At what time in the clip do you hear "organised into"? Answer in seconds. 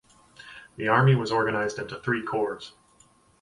1.31-1.95